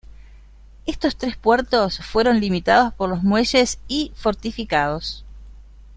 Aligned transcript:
Estos 0.87 1.15
tres 1.15 1.37
puertos 1.37 1.99
fueron 1.99 2.39
limitados 2.39 2.91
por 2.95 3.07
los 3.07 3.21
muelles 3.21 3.77
y 3.87 4.11
fortificados. 4.15 5.23